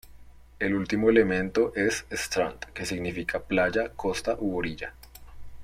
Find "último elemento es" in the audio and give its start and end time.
0.73-2.07